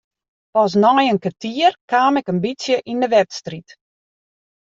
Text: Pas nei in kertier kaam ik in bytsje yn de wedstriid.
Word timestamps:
Pas 0.55 0.73
nei 0.83 1.05
in 1.11 1.21
kertier 1.25 1.73
kaam 1.91 2.15
ik 2.19 2.29
in 2.33 2.41
bytsje 2.43 2.77
yn 2.91 3.01
de 3.03 3.07
wedstriid. 3.15 3.69